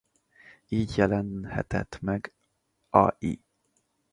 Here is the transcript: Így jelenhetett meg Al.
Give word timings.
Így 0.67 0.97
jelenhetett 0.97 1.99
meg 2.01 2.33
Al. 2.89 3.17